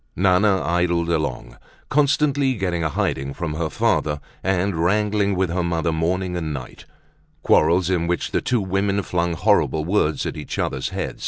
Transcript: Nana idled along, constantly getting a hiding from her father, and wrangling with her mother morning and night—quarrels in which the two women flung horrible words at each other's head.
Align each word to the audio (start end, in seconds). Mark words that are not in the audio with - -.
Nana 0.15 0.63
idled 0.63 1.11
along, 1.11 1.57
constantly 1.89 2.55
getting 2.55 2.83
a 2.83 2.89
hiding 2.89 3.35
from 3.35 3.53
her 3.53 3.69
father, 3.69 4.19
and 4.41 4.75
wrangling 4.83 5.35
with 5.35 5.51
her 5.51 5.61
mother 5.61 5.91
morning 5.91 6.35
and 6.35 6.51
night—quarrels 6.51 7.87
in 7.87 8.07
which 8.07 8.31
the 8.31 8.41
two 8.41 8.61
women 8.61 9.03
flung 9.03 9.35
horrible 9.35 9.85
words 9.85 10.25
at 10.25 10.37
each 10.37 10.57
other's 10.57 10.89
head. 10.89 11.19